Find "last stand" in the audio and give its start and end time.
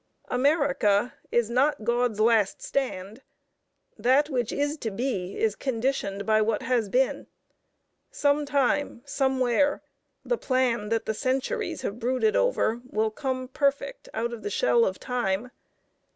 2.19-3.21